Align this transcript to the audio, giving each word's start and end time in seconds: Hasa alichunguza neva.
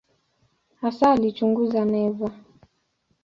Hasa 0.81 1.05
alichunguza 1.11 1.81
neva. 1.93 2.27